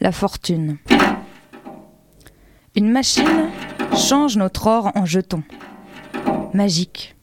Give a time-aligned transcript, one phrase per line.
[0.00, 0.76] La fortune.
[2.76, 3.50] Une machine
[3.96, 5.42] change notre or en jetons.
[6.54, 7.16] Magique.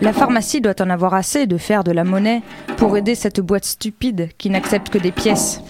[0.00, 2.40] La pharmacie doit en avoir assez de faire de la monnaie
[2.78, 5.60] pour aider cette boîte stupide qui n'accepte que des pièces.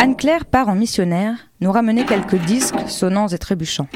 [0.00, 3.88] Anne-Claire part en missionnaire nous ramener quelques disques sonnants et trébuchants.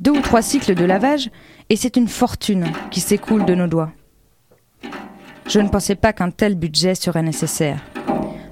[0.00, 1.30] Deux ou trois cycles de lavage
[1.70, 3.92] et c'est une fortune qui s'écoule de nos doigts.
[5.46, 7.80] Je ne pensais pas qu'un tel budget serait nécessaire.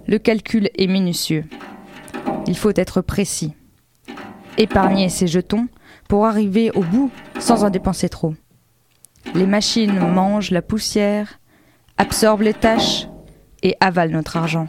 [0.08, 1.44] Le calcul est minutieux.
[2.46, 3.54] Il faut être précis.
[4.56, 5.66] Épargner ses jetons
[6.08, 7.10] pour arriver au bout
[7.40, 8.34] sans en dépenser trop.
[9.34, 11.40] Les machines mangent la poussière,
[11.98, 13.08] absorbent les tâches
[13.64, 14.68] et avalent notre argent.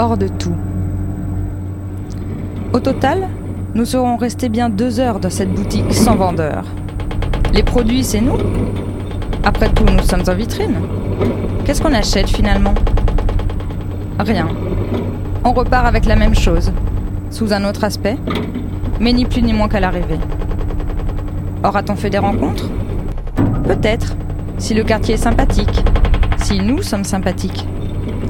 [0.00, 0.54] Hors de tout.
[2.72, 3.28] Au total,
[3.74, 6.64] nous serons restés bien deux heures dans cette boutique sans vendeur.
[7.52, 8.38] Les produits, c'est nous?
[9.44, 10.76] Après tout, nous sommes en vitrine.
[11.64, 12.72] Qu'est-ce qu'on achète finalement?
[14.18, 14.48] Rien.
[15.44, 16.72] On repart avec la même chose,
[17.30, 18.16] sous un autre aspect,
[19.00, 20.20] mais ni plus ni moins qu'à l'arrivée.
[21.62, 22.70] Aura-t-on fait des rencontres?
[23.64, 24.16] Peut-être,
[24.56, 25.84] si le quartier est sympathique,
[26.38, 27.66] si nous sommes sympathiques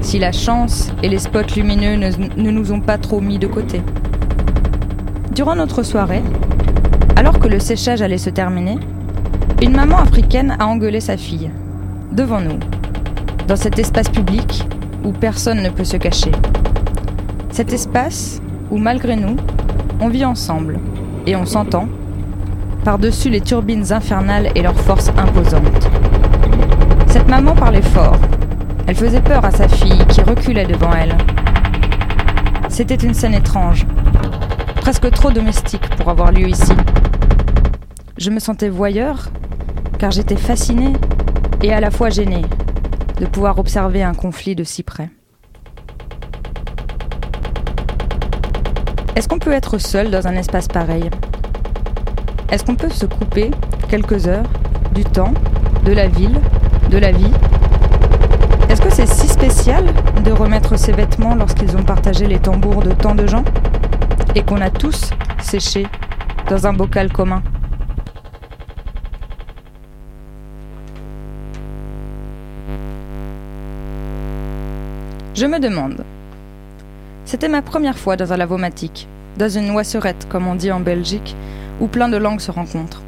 [0.01, 3.81] si la chance et les spots lumineux ne, nous ont pas trop mis de côté.
[5.33, 6.23] Durant notre soirée,
[7.15, 8.77] alors que le séchage allait se terminer,
[9.61, 11.51] une maman africaine a engueulé sa fille,
[12.11, 12.59] devant nous,
[13.47, 14.67] dans cet espace public
[15.05, 16.31] où personne ne peut se cacher.
[17.51, 19.35] Cet espace où, malgré nous,
[19.99, 20.79] on vit ensemble
[21.27, 21.87] et on s'entend,
[22.83, 25.89] par-dessus les turbines infernales et leurs forces imposantes.
[27.07, 28.17] Cette maman parlait fort,
[28.87, 31.17] elle faisait peur à sa fille qui reculait devant elle.
[32.69, 33.85] C'était une scène étrange,
[34.77, 36.73] presque trop domestique pour avoir lieu ici.
[38.17, 39.29] Je me sentais voyeur,
[39.97, 40.93] car j'étais fasciné
[41.61, 42.41] et à la fois gêné
[43.19, 45.09] de pouvoir observer un conflit de si près.
[49.15, 51.09] Est-ce qu'on peut être seul dans un espace pareil?
[52.49, 53.51] Est-ce qu'on peut se couper
[53.89, 54.49] quelques heures
[54.93, 55.33] du temps,
[55.85, 56.39] de la ville,
[56.89, 57.31] de la vie
[58.93, 59.85] c'est si spécial
[60.25, 63.43] de remettre ses vêtements lorsqu'ils ont partagé les tambours de tant de gens
[64.35, 65.87] et qu'on a tous séché
[66.49, 67.41] dans un bocal commun
[75.33, 76.03] Je me demande.
[77.25, 81.35] C'était ma première fois dans un lavomatique, dans une oisserette comme on dit en Belgique,
[81.79, 83.01] où plein de langues se rencontrent.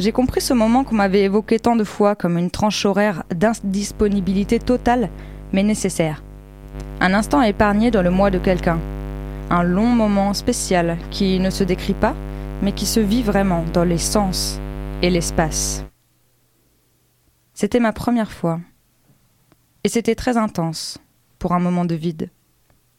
[0.00, 4.58] J'ai compris ce moment qu'on m'avait évoqué tant de fois comme une tranche horaire d'indisponibilité
[4.58, 5.10] totale,
[5.52, 6.24] mais nécessaire.
[7.02, 8.78] Un instant épargné dans le mois de quelqu'un.
[9.50, 12.14] Un long moment spécial qui ne se décrit pas,
[12.62, 14.58] mais qui se vit vraiment dans les sens
[15.02, 15.84] et l'espace.
[17.52, 18.58] C'était ma première fois.
[19.84, 20.96] Et c'était très intense
[21.38, 22.30] pour un moment de vide.